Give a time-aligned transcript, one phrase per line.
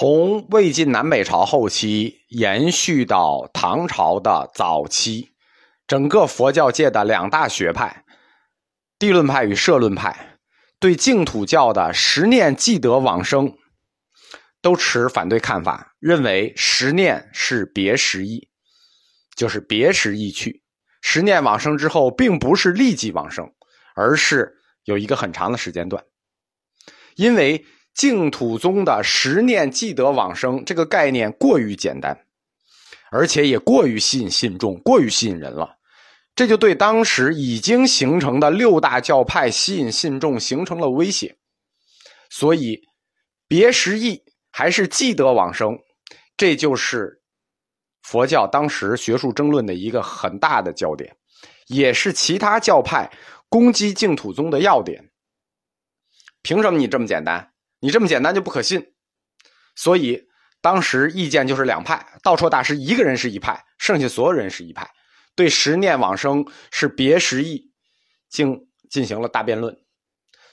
[0.00, 5.32] 从魏晋南北朝后期延续到唐朝的早期，
[5.88, 8.04] 整个佛教界的两大学派——
[8.96, 10.38] 地论派与社论派，
[10.78, 13.52] 对净土教的十念即得往生
[14.62, 18.48] 都持反对看法，认为十念是别时意，
[19.34, 20.62] 就是别时意去。
[21.02, 23.52] 十念往生之后，并不是立即往生，
[23.96, 26.04] 而是有一个很长的时间段，
[27.16, 27.66] 因为。
[27.98, 32.16] 净土宗的十念即得往生这个概念过于简单，
[33.10, 35.78] 而且也过于吸引信众，过于吸引人了。
[36.36, 41.38] 这就对当时已经形成的六大教派吸引信众形成了威胁。
[42.30, 42.80] 所以，
[43.48, 44.22] 别时意
[44.52, 45.76] 还是即得往生，
[46.36, 47.20] 这就是
[48.02, 51.16] 佛教当时学术争论的一个很大的焦点，
[51.66, 53.10] 也是其他教派
[53.48, 55.10] 攻击净土宗的要点。
[56.42, 57.50] 凭什么你这么简单？
[57.80, 58.84] 你这么简单就不可信，
[59.74, 60.20] 所以
[60.60, 62.04] 当时意见就是两派。
[62.22, 64.88] 道绰大师一个人是一派，剩下所有人是一派，
[65.34, 67.70] 对十念往生是别时意，
[68.28, 69.76] 经进行了大辩论。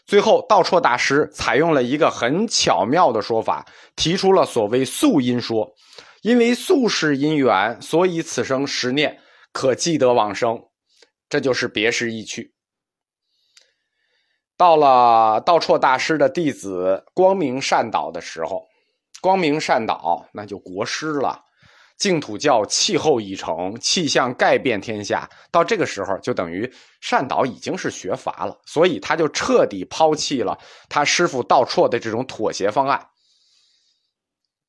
[0.06, 5.74] 最后，道绰大师采用了一个很巧妙的说法，提出了所谓宿因说，
[6.22, 9.20] 因为宿是因缘，所以此生十念
[9.52, 10.62] 可记得往生，
[11.28, 12.55] 这就是别时意去。
[14.58, 18.66] 到了道绰大师的弟子光明善导的时候，
[19.22, 21.42] 光明善导那就国师了。
[21.98, 25.30] 净土教气候已成，气象盖遍天下。
[25.50, 30.58] 到这个时候，就等于善导已经是学阀了，所以他就彻底抛弃了
[30.90, 33.08] 他师傅道绰的这种妥协方案，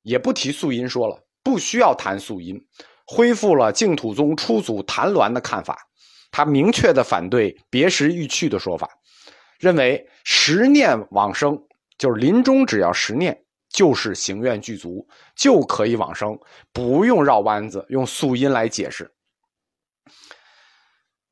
[0.02, 2.64] 也不提素因说了，不需要谈素因，
[3.06, 5.76] 恢复了净土宗初祖谭鸾的看法。
[6.30, 8.88] 他明确的反对别时欲去的说法。
[9.58, 11.60] 认为十念往生
[11.98, 16.38] 就是临终只要十念，就是行愿具足就可以往生，
[16.72, 19.10] 不用绕弯子用素因来解释。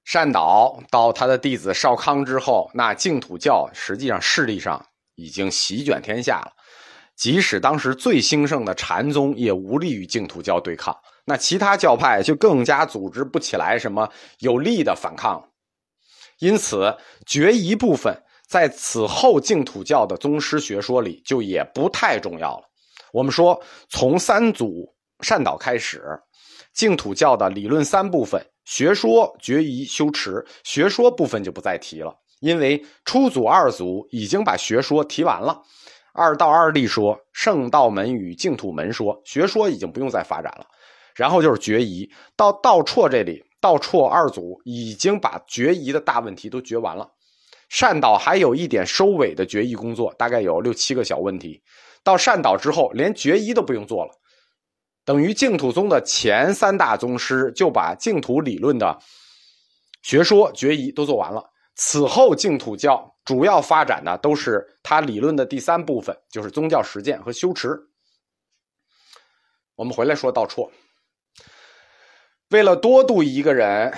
[0.04, 4.84] 善导到他的弟子少康之后，那净土教实际上势力上
[5.14, 6.52] 已经席卷天下了，
[7.16, 14.06] 即使当时最兴盛的禅宗也无力与净土教对抗，那其他教派就更加组织不起来什么
[14.40, 15.42] 有力的反抗。
[16.38, 16.94] 因此，
[17.26, 22.64] 决疑部分在此后净土教的宗师学说里就也不太重要了。
[23.12, 26.02] 我们说，从三祖善导开始，
[26.72, 30.44] 净土教的理论三部分：学说、决疑、修持。
[30.64, 35.62] 学说部分就不再提了，因为初祖、二祖已经把学说提完了。
[36.12, 40.66] 二道二立说、圣道门与净土门说，学说已经不用再发展了。
[41.14, 43.40] 然后就是决疑，到道绰这里。
[43.64, 47.10] 道绰二祖已经把决疑的大问题都决完了，
[47.70, 51.62] 善导还有一点收尾的决疑工作，大概有六七个小问题。
[52.02, 54.12] 到善导之后，连决疑都不用做了，
[55.02, 58.98] 等于净土宗的前三大宗师就把净土理论的
[60.02, 61.42] 学说决疑都做完了。
[61.74, 67.80] 此后净土教主要发展的都是他理论的第三部分，就是宗教实践和修持。
[69.74, 70.68] 我们回来说道绰。
[72.54, 73.92] 为了多度一个人，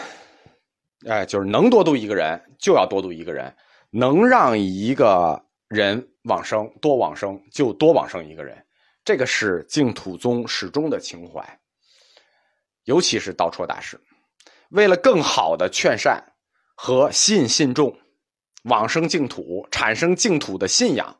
[1.07, 3.53] 哎，就是能多度一个人，就要多度一个人；
[3.91, 8.57] 能让一个人往生，多往生，就多往生一个人。
[9.05, 11.47] 这个是净土宗始终的情怀。
[12.85, 14.01] 尤其是道绰大师，
[14.71, 16.25] 为了更好的劝善
[16.75, 17.95] 和吸引信众
[18.63, 21.15] 往生净土，产生净土的信仰，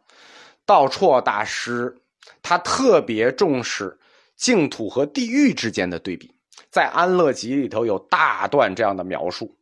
[0.65, 1.95] 道绰大师
[2.41, 4.01] 他特别重视
[4.37, 6.35] 净土和地狱之间的对比。
[6.71, 9.57] 在《安乐集》里头有大段这样的描述。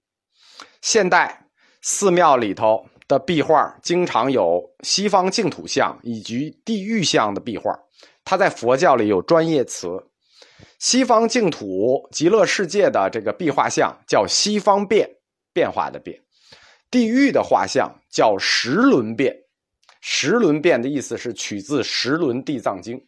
[0.81, 1.47] 现代
[1.81, 7.79] 寺庙里头的壁画经常有西方净土像以及地狱像的壁画，
[8.25, 9.89] 它在佛教里有专业词。
[10.79, 15.09] 西方净土极乐世界的这个壁画像叫西方变，
[15.53, 16.19] 变化的变；
[16.91, 19.35] 地狱的画像叫十轮变，
[20.01, 22.99] 十轮变的意思是取自《十轮地藏经》。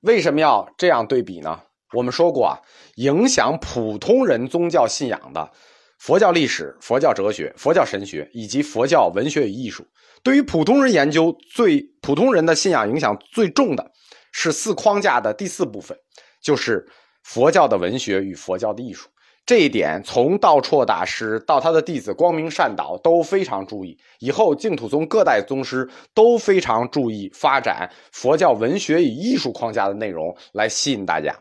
[0.00, 1.62] 为什么要这样对比呢？
[1.92, 2.58] 我们说过啊，
[2.96, 5.50] 影响普通人宗教信仰的
[5.98, 9.86] 佛教历史、佛教哲学、佛教神学以及佛教文学与艺术，
[10.22, 13.90] 对于普通人研究最普通人的信仰影响最重的
[14.32, 15.96] 是四框架的第四部分，
[16.42, 16.86] 就是
[17.24, 19.08] 佛教的文学与佛教的艺术。
[19.46, 31.34] 这一点从道绰大师到他的弟子光明善导都非常注意，以后净土宗各代宗师都非常注意发展佛教文学与艺术框架的内容来吸引大家。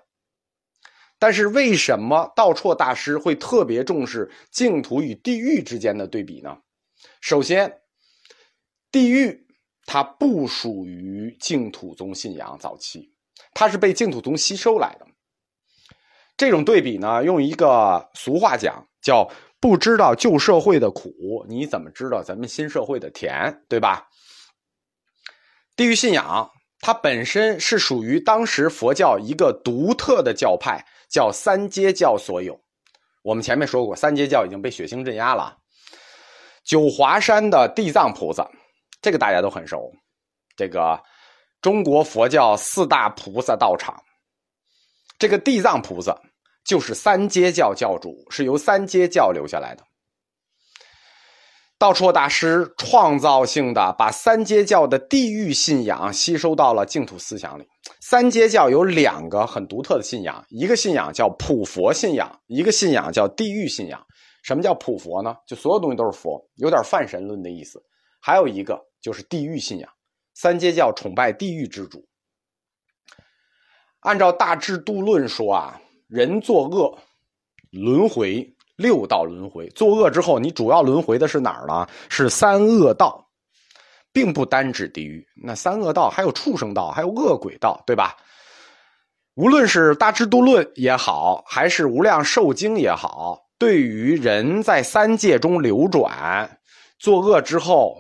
[1.20, 6.58] 但是为什么道绰大师会特别重视净土与地狱之间的对比呢？
[7.22, 7.82] 首先，
[8.92, 9.48] 地狱
[9.86, 13.14] 它不属于净土宗信仰早期，
[13.54, 15.08] 它是被净土宗吸收来的。
[16.36, 24.10] 这种对比呢，用一个俗话讲，叫“不知道旧社会的苦，你怎么知道咱们新社会的甜”，对吧？
[25.76, 32.60] 地狱信仰它本身是属于当时佛教一个独特的教派，叫三阶教所有。
[33.24, 35.58] 我们前面说过，三阶教已经被血腥镇压了。
[36.64, 38.50] 九华山的地藏菩萨，
[39.02, 39.92] 这个大家都很熟。
[40.56, 41.02] 这个
[41.62, 43.96] 中国佛教四大菩萨道场，
[45.18, 46.20] 这个地藏菩萨。
[46.66, 49.87] 就是三阶教教主，是由三阶教留下来的。
[51.80, 57.68] 道绰大师创造性的把三阶教的地狱信仰吸收到了净土思想里。
[58.02, 64.04] 三阶教有两个很独特的信仰，一个信仰叫普佛信仰，一个信仰叫地狱信仰。
[64.44, 65.36] 什么叫普佛呢？
[65.46, 67.82] 就所有东西都是佛，有点泛神论的意思。
[68.20, 69.90] 还有一个就是地狱信仰，
[70.34, 72.08] 三阶教崇拜地狱之主。
[74.00, 75.82] 按照大智度论说啊。
[76.10, 76.98] 人作恶，
[77.70, 79.68] 轮回六道轮回。
[79.70, 81.86] 作恶之后，你主要轮回的是哪儿呢？
[82.08, 83.28] 是三恶道，
[84.14, 85.28] 并不单指地狱。
[85.44, 88.16] 那三恶道还有畜生道，还有恶鬼道，对吧？
[89.36, 96.60] 无论是大智度论也好，还是无量寿经也好，对于人在三界中流转、
[96.98, 98.00] 作恶之后，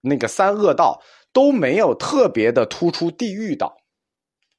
[0.00, 1.02] 那个三恶道
[1.32, 3.76] 都没有特别的突出地狱道。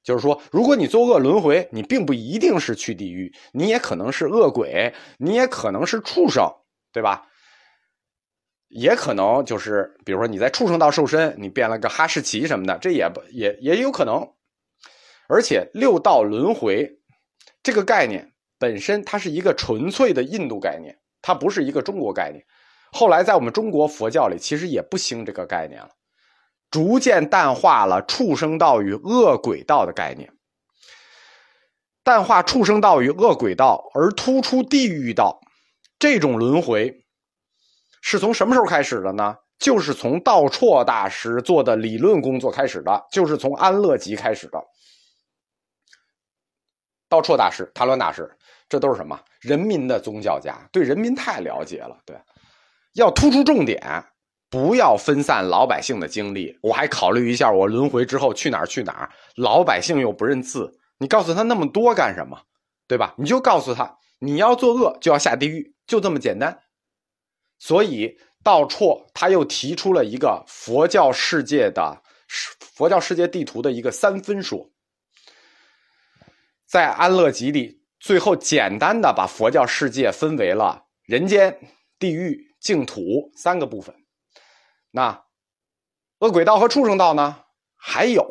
[0.06, 6.48] 就是说，如果你作恶轮回，你并不一定是去地狱，你也可能是恶鬼，你也可能是畜生，
[6.94, 7.28] 对吧？
[8.68, 14.32] 也可能就是，比如说你在畜生道受身，你变了个哈士奇什么的，这也不也也有可能。
[15.28, 17.00] 而且六道轮回
[17.64, 22.46] 这个概念本身，它是一个纯粹的印度概念，它不是一个中国概念。
[22.92, 25.90] 后来在我们中国佛教里，其实也不兴这个概念了。
[26.76, 30.30] 逐渐淡化了畜生道与恶鬼道的概念，
[32.04, 35.40] 淡化畜生道与恶鬼道，而突出地狱道。
[35.98, 37.06] 这种轮回
[38.02, 39.38] 是从什么时候开始的呢？
[39.58, 44.62] 就是从道绰大师做的理论工作开始的，就是从安乐集开始的。
[47.08, 48.30] 道绰大师、谭鸾大师，
[48.68, 49.18] 这都是什么？
[49.40, 51.98] 人民的宗教家，对人民太了解了。
[52.06, 52.20] 对，
[52.96, 54.06] 要突出重点。
[54.50, 59.10] 不要分散老百姓的精力，我还考虑一下，我轮回之后去哪儿去哪儿？
[59.36, 62.40] 老百姓又不认字，你告诉他那么多干什么？
[62.88, 63.16] 对吧？
[63.18, 66.58] 你就告诉他，你要作恶就要下地狱，就这么简单。
[67.58, 72.02] 所以道绰他又提出了一个佛教世界的
[72.60, 74.70] 佛教世界地图的一个三分说，
[76.68, 81.58] 在安乐集里，最后简单的把佛教世界分为了人间、
[81.98, 83.96] 地狱、净土三个部分。
[84.96, 85.26] 那
[86.20, 87.36] 恶鬼道和畜生道呢？
[87.76, 88.26] 还有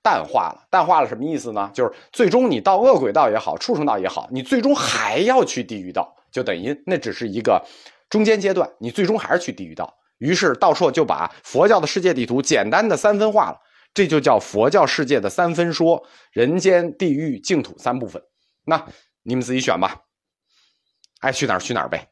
[0.00, 1.68] 淡化了，淡化了什么意思呢？
[1.74, 7.60] 就是最终你到恶鬼道也好，畜生道也好，你最终还要去地狱道，就等于那只是一个
[8.08, 9.92] 中间阶段，你最终还是去地狱道。
[10.18, 13.58] 于是道绰就把佛教的世界地图简单的三分化了，
[13.92, 16.00] 这就叫佛教世界的三分说：
[16.30, 18.22] 人间、地狱、净土三部分。
[18.64, 18.86] 那
[19.24, 20.02] 你们自己选吧，
[21.18, 22.08] 爱去哪儿去哪儿呗。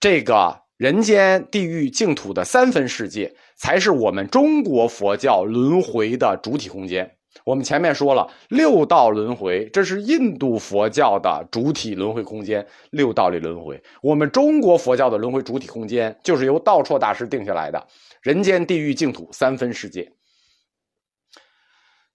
[0.00, 0.63] 这个。
[0.76, 7.08] 人间、地狱、净土的三分世界，才是我们中国佛教轮回的主体空间。
[7.44, 12.66] 我们前面说了，六道轮回，这是印度佛教的主体轮回空间。
[12.90, 17.86] 六道里轮回，我们中国佛教的轮回主体空间，就是由道绰大师定下来的：
[18.22, 20.10] 人间、地狱、净土三分世界。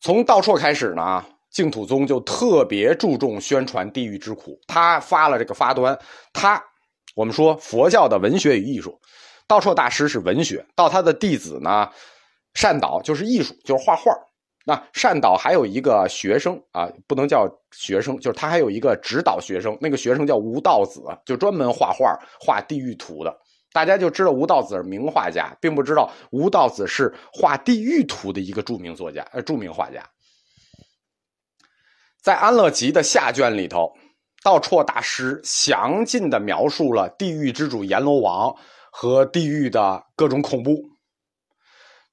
[0.01, 5.97] 从道绰开始呢，净土宗就特别注重宣传地狱之苦，他发了这个发端，
[6.33, 6.61] 他。
[7.19, 8.97] 我们说佛教的文学与艺术，
[9.45, 11.89] 道绰大师是文学，到他的弟子呢，
[12.53, 14.09] 善导就是艺术，就是画画。
[14.65, 17.45] 那善导还有一个学生啊，不能叫
[17.75, 23.37] 学生，就是他还有一个指导学生，那个学生叫吴道子，就专门画画画地狱图的。
[23.73, 30.01] 大家就知道吴道子是名画家，并不知道吴道子是画地狱图的一个著名作家，呃，著名画家。
[32.21, 33.91] 在《安乐集》的下卷里头。
[34.43, 38.55] 道绰大师详尽的描述了地狱之主阎罗王
[38.91, 40.81] 和地狱的各种恐怖，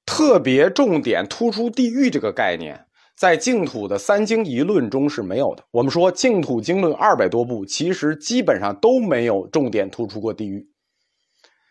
[0.04, 5.64] 特别重点突出地狱这个概念，在净土的三经一论中是没有的。
[5.70, 10.68] 我们说净土经论二百多部，其实基本上都没有重点突出过地狱。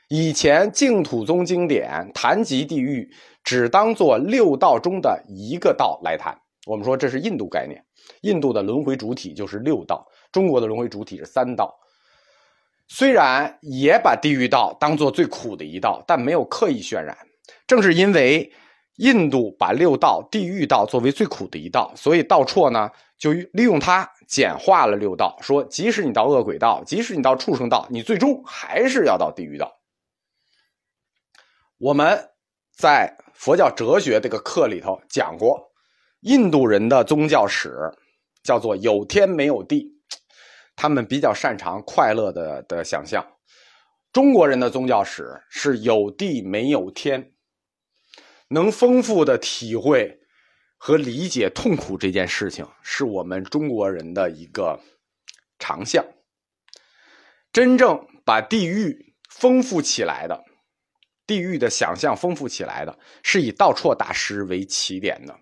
[0.07, 3.09] 以前净土宗经典谈及地狱，
[3.43, 6.37] 只当做六道中的一个道来谈。
[6.67, 7.83] 我们说这是印度概念，
[8.21, 10.05] 印度的轮回主体就是六道。
[10.35, 11.73] 中国的轮回主体是三道，
[12.89, 17.17] 虽然也把地狱道当做最苦的一道，但没有刻意渲染。
[17.65, 18.51] 正是因为
[18.97, 29.71] 印度把六道地狱道作为最苦的一道，所以道绰呢就利用它简化了六道，说即使你到恶鬼道，即使你到畜生道，你最终还是要到地狱道。
[31.77, 32.29] 我们
[32.75, 35.71] 在佛教哲学这个课里头讲过，
[36.23, 37.73] 印度人的宗教史
[38.43, 39.94] 叫做有天没有地，
[40.75, 43.25] 他们比较擅长快乐的的想象。
[44.11, 47.31] 中国人的宗教史是有地没有天。
[48.49, 50.19] 能丰富的体会
[50.77, 54.79] 和理解痛苦这件事情，是我们中国人的一个
[55.57, 56.05] 长项。
[57.51, 60.43] 真正把地狱丰富起来的，
[61.25, 65.35] 地狱的想象丰富起来的，是以道绰大师为起点的，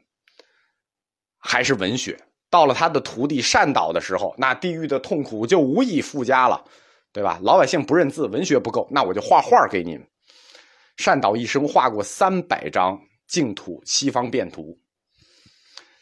[1.38, 2.18] 还是文学？
[2.53, 6.63] 到了他的徒弟善导的时候，那地狱的痛苦就无以复加了，
[7.12, 7.39] 对吧？
[7.41, 10.07] 老百姓不认字，文学不够，那我就画画给你们。
[10.98, 14.77] 善导一生画过三百张净土西方变图，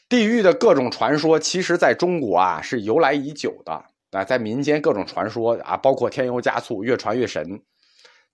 [0.09, 3.71] 地狱的各种传说，其实在中国啊是由来已久的
[4.11, 7.61] 啊，在民间各种传说啊，包括添油加醋，越传越神。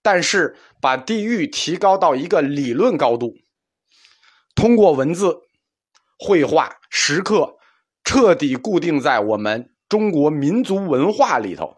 [0.01, 3.36] 但是把地狱提高到一个理论高度，
[4.55, 5.38] 通过文字、
[6.17, 7.56] 绘画、石刻，
[8.07, 11.75] 彻底固定在我们中国民族文化里头，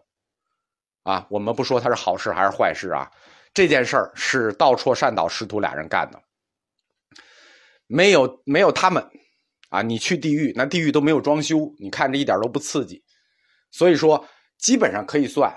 [1.02, 3.10] 啊，我们不说它是好事还是坏事啊。
[3.52, 6.22] 这件事儿是道绰善导师徒俩人干的，
[7.88, 9.04] 没有没有他们，
[9.70, 13.02] 啊，你去地狱，那地狱都没有装修，你看着一点都不刺激。
[13.72, 14.24] 所以说，
[14.56, 15.52] 基本上可以算，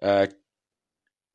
[0.00, 0.26] 呃，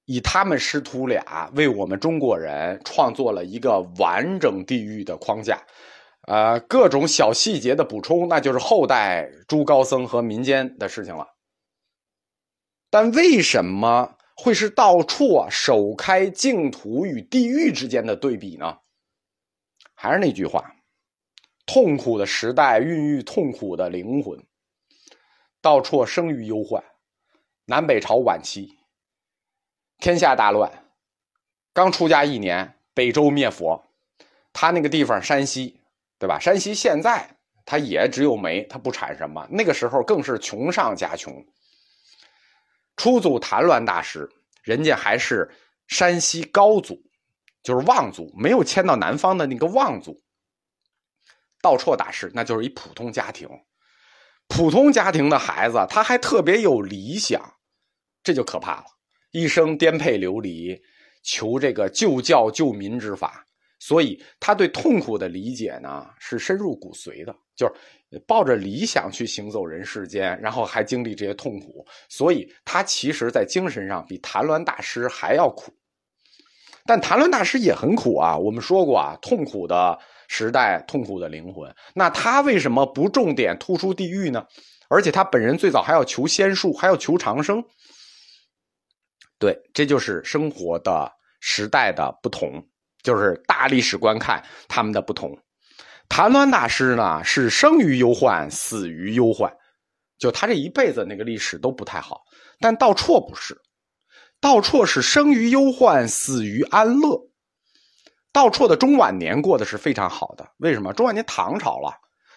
[0.05, 5.63] 以他们师徒俩为我们中国人创作了一个完整地狱的框架，
[6.21, 11.35] 呃，各种小细节的补充，那就是后代诸高僧和民间的事情了。
[12.89, 14.15] 但为什么？
[14.41, 18.79] 会是道绰首开净土与地狱之间的对比呢？
[19.93, 20.77] 还是那句话，
[21.65, 24.41] 痛苦的时代孕育痛苦的灵魂。
[25.61, 26.81] 道绰生于忧患，
[27.65, 28.77] 南北朝晚期，
[29.97, 30.85] 天下大乱，
[31.73, 33.83] 刚出家一年，北周灭佛，
[34.53, 35.78] 他那个地方山西，
[36.19, 36.37] 对吧？
[36.37, 39.47] 山西现在它也只有煤，它不产什么。
[39.49, 41.33] 那个时候更是穷上加穷。
[42.97, 44.29] 初祖谭鸾大师，
[44.61, 45.49] 人家还是
[45.87, 47.01] 山西高祖，
[47.63, 50.21] 就是望族，没有迁到南方的那个望族。
[51.61, 53.47] 道绰大师那就是一普通家庭，
[54.47, 57.41] 普通家庭的孩子，他还特别有理想，
[58.23, 58.85] 这就可怕了，
[59.31, 60.81] 一生颠沛流离，
[61.23, 63.45] 求这个救教救民之法。
[63.79, 75.73] 所以他对痛苦的理解呢，是深入骨髓的，就是抱着理想去行走人世间，然后还经历这些痛苦，所以他其实在精神上比谭鸾大师还要苦。
[76.85, 81.73] 但谭鸾大师也很苦啊，我们说过啊，痛苦的时代，痛苦的灵魂。
[81.93, 84.45] 那他为什么不重点突出地狱呢？
[84.89, 87.63] 而且他本人最早还要求仙术，还要求长生。
[89.37, 92.67] 对，这就是生活的时代的不同。
[93.03, 95.37] 就是大历史观看他们的不同，
[96.09, 99.51] 谭鸾大师呢是生于忧患，死于忧患，
[100.17, 102.21] 就他这一辈子那个历史都不太好。
[102.59, 103.57] 但道绰不是，
[104.41, 107.21] 道绰是生于忧患，死于安乐。
[108.31, 110.93] 道绰的中晚年过得是非常好的，为什么？
[110.93, 111.93] 中晚年唐朝了，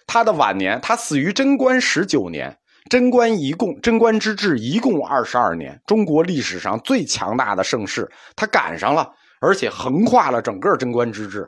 [0.06, 2.56] 他的晚年他死于贞观十九年，
[2.88, 9.12] 贞观一共贞观之治一共二十二年，中国历史上最强大的盛世，他赶上了。
[9.42, 11.44] 而且横跨了整个贞观之治，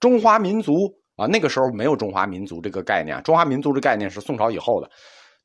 [0.00, 4.90] 中华民族啊，那个时候没有中华民族这个概念，中华民族这概念是宋朝以后的。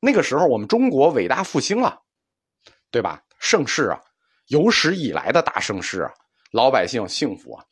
[0.00, 1.96] 那个时候我们中国伟大复兴了，
[2.90, 3.22] 对吧？
[3.38, 4.00] 盛世啊，
[4.48, 6.10] 有史以来的大盛世啊，
[6.50, 7.64] 老百姓幸福啊，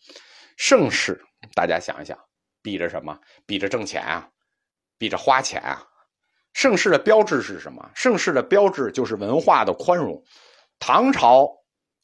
[0.57, 1.21] 盛世。
[1.53, 2.17] 大家想一想，
[2.63, 3.19] 比着什么？
[3.45, 4.29] 比着挣钱啊，
[4.99, 5.83] 比着花钱啊。
[6.53, 7.91] 盛世的标志是什么？
[7.93, 10.23] 盛世的标志就是文化的宽容。
[10.79, 11.49] 唐朝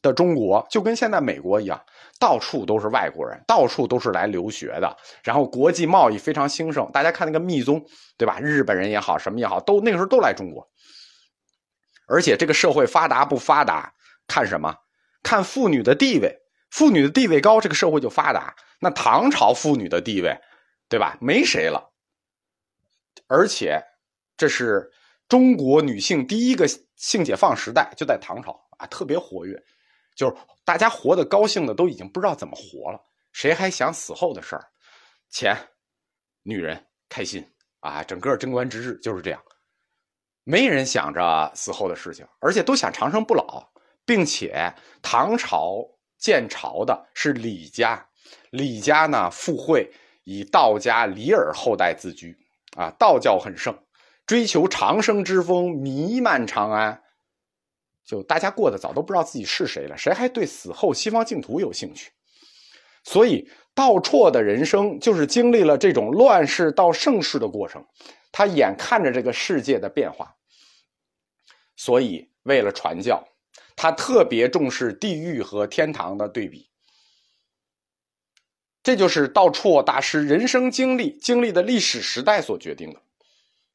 [0.03, 1.81] 的中国就跟现在美国一样。
[2.21, 6.91] 到处都是外国人，到处都是来留学的，然后国际贸易非常兴盛。
[6.91, 7.81] 大家看那个密宗，
[8.17, 8.41] 对吧？
[8.41, 10.69] 日本人也好，什么也好，都那个时候都来中国。
[12.09, 13.95] 而且这个社会发达不发达，
[14.27, 14.75] 看什么？
[15.23, 16.41] 看妇女的地位，
[16.71, 18.57] 妇女的地位高，这个社会就发达。
[18.81, 20.37] 那唐朝妇女的地位，
[20.89, 21.17] 对吧？
[21.21, 21.93] 没谁了。
[23.29, 23.81] 而且
[24.37, 24.91] 这是
[25.29, 29.63] 中国女性第一个性解放时代，就在唐朝啊，特别活跃。
[30.19, 30.35] 就是
[30.65, 33.01] 大家活得高兴的都已经不知道怎么活了，
[33.33, 34.67] 谁还想死后的事儿？
[35.31, 35.57] 钱、
[36.43, 37.49] 女人、开心
[37.79, 38.03] 啊！
[38.03, 39.41] 整个贞观之治就是这样，
[40.43, 43.71] 没人想着死后的事情，而且都想长生不老，
[44.05, 45.87] 并且唐朝
[46.19, 48.05] 建朝的是李家，
[48.51, 49.89] 李家呢附会
[50.25, 52.37] 以道家李耳后代自居，
[52.77, 53.73] 啊，道教很盛，
[54.27, 57.05] 追求长生之风弥漫长安，
[58.09, 62.11] 就大家过得早都不知道自己是谁了，谁还对死后西方净土有兴趣？
[63.05, 67.85] 所以道绰的人生就是经历了这种乱世到盛世的过程，
[68.33, 70.35] 他眼看着这个世界的变化，
[71.77, 73.23] 所以为了传教，
[73.77, 76.71] 他特别重视地狱和天堂的对比。
[78.83, 83.03] 这就是道绰大师人生经历经历的历史时代所决定的。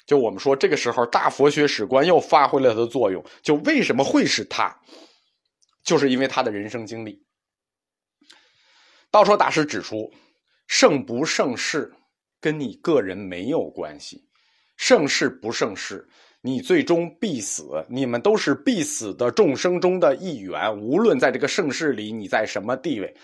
[0.05, 3.23] 就我们说，这个时候大佛学史观又发挥了它的作用。
[3.41, 4.75] 就为什么会是他，
[5.83, 7.23] 就是因为他的人生经历。
[9.09, 10.11] 道绰大师指出，
[10.67, 11.93] 盛不盛世
[12.41, 14.27] 跟你个人没有关系，
[14.75, 16.07] 盛世不盛世，
[16.41, 17.85] 你最终必死。
[17.87, 23.15] 你们都是必死的众生中的一员，无论在这个盛世里你在什么地位。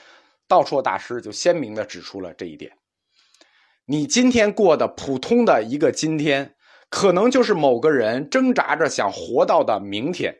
[0.48, 2.72] 道绰大师就鲜明的指出了这一点：
[3.86, 6.56] 你今天过的普通的一个今天，
[6.89, 10.36] 可能就是某个人挣扎着想活到的明天，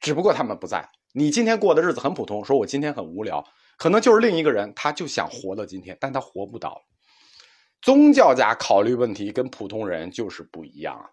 [0.00, 0.88] 只不过他们不在。
[1.12, 3.44] 你今天过的日子很普通，说我今天很无聊，
[3.78, 6.82] 可能就是另一个人，他就想活到今天，但他活不到。
[7.82, 11.10] 宗教家考虑问题跟普通人就是不一样啊。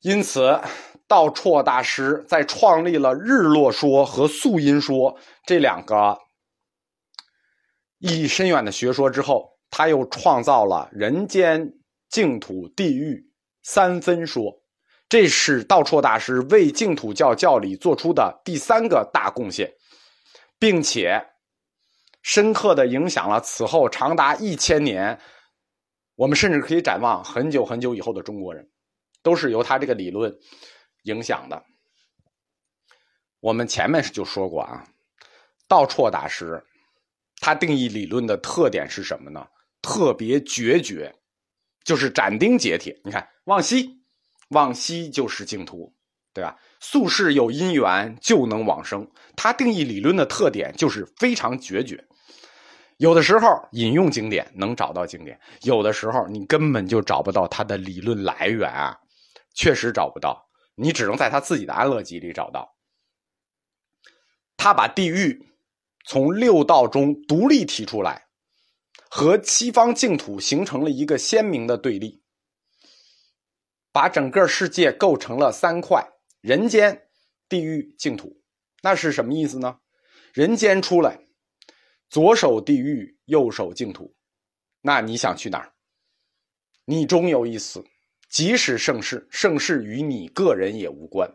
[0.00, 0.60] 因此，
[1.08, 6.18] 道绰大师在创立了日落说和素因说这两个
[7.98, 11.72] 意义深远的学说之后，他又创造了人间、
[12.08, 13.30] 净土、地狱
[13.62, 14.62] 三分说。
[15.08, 19.72] 这是道绰大师为净土教教理做出的第三个大贡献，
[20.58, 21.24] 并且
[22.22, 25.18] 深刻的影响了此后长达一千年，
[26.16, 28.68] 我们甚至可以展望很久很久以后的中国人。
[29.22, 30.32] 都是由他这个理论
[31.02, 31.60] 影响的。
[33.40, 34.86] 我们前面就说过啊，
[35.66, 36.62] 道绰大师
[37.40, 39.44] 他定义理论的特点是什么呢？
[39.82, 41.12] 特别决绝，
[41.86, 43.00] 就是斩钉截铁。
[43.04, 44.02] 你看，往西，
[44.50, 45.94] 往西就是净土，
[46.34, 46.58] 对吧？
[46.80, 49.08] 宿世有因缘就能往生。
[49.36, 52.04] 他定义理论的特点就是非常决绝。
[52.98, 58.98] 有的时候引用经典能找到经典，有的时候你根本就找不到他的理论来源啊。
[59.54, 62.74] 确实找不到，你只能在他自己的安乐集里找到。
[64.56, 65.46] 他把地狱
[66.04, 68.25] 从六道中独立提出来，
[69.16, 72.22] 和西方净土形成了一个鲜明的对立，
[73.90, 76.06] 把整个世界构成了三块：
[76.42, 77.08] 人间、
[77.48, 78.42] 地狱、净土。
[78.82, 79.78] 那是什么意思呢？
[80.34, 81.18] 人间出来，
[82.10, 84.14] 左手地狱，右手净土。
[84.82, 85.72] 那你想去哪儿？
[86.84, 87.82] 你终有一死。
[88.28, 91.26] 即使盛世，盛世与你个人也无关。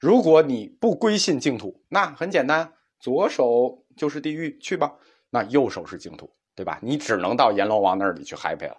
[0.00, 4.92] 如果你不归信净土，那很简单，左手就是地狱，去吧。
[5.30, 6.78] 那右手是净土，对吧？
[6.82, 8.76] 你只能到阎罗王那里去 happy 了。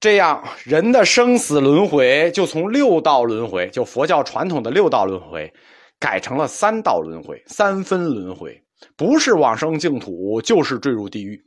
[0.00, 5.52] 这样，人的生死轮回就从六道轮回，就佛教传统的六道轮回，
[5.98, 8.64] 改成了三道轮回，三分轮回，
[8.96, 11.44] 不是往生净土，就是坠入地狱。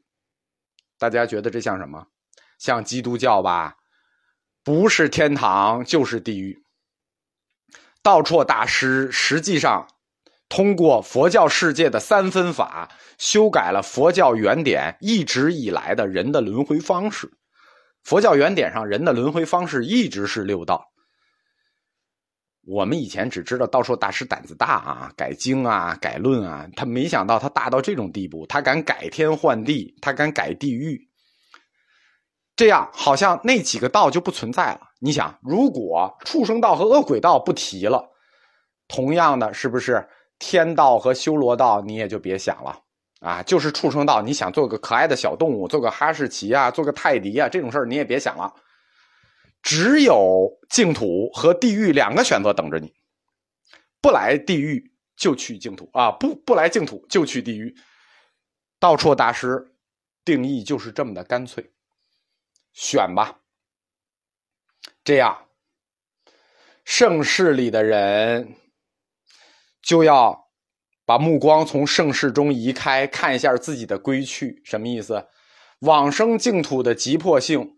[0.97, 2.05] 大家觉得这像什么？
[2.59, 3.73] 像基督教吧？
[4.63, 6.61] 不是天堂就是地狱。
[8.03, 9.87] 道绰大师实际上
[10.51, 17.31] 通过佛教世界的三分法，修改了佛教原点一直以来的人的轮回方式。
[18.03, 20.91] 佛教原点上人的轮回方式一直是六道。
[22.67, 30.99] 我们以前只知道道绰大师胆子大啊，改经啊，改论啊，他没想到他大到这种地步，他敢改天换地，他敢改地狱。
[32.57, 34.81] 这样好像那几个道就不存在了。
[34.99, 38.11] 你想，如果畜生道和恶鬼道不提了，
[38.89, 40.05] 同样的，是不是
[40.43, 42.81] 天道和修罗道你也就别想了
[43.19, 43.43] 啊？
[43.43, 48.51] 就是畜生道，你想做个可爱的小动物，做个哈士奇啊，做个泰迪啊，这种事儿你也别想了。
[49.61, 52.91] 只有净土和地狱两个选择等着你，
[54.01, 57.75] 不来地狱就去净土啊，不不来净土就去地狱。
[58.79, 59.75] 道绰大师
[60.25, 61.71] 定义就是这么的干脆。
[62.73, 63.41] 选吧，
[65.03, 65.45] 这样
[66.83, 68.55] 盛世里的人
[69.81, 70.49] 就要
[71.05, 74.61] 把目光从盛世中移开，看一下自己的归去。
[74.63, 75.25] 什么意思？
[75.79, 77.77] 往生净土的急迫性，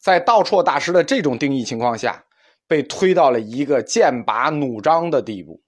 [0.00, 2.24] 在道绰大师的这种定义情况下，
[2.66, 5.62] 被推到了一个剑拔弩张的地步。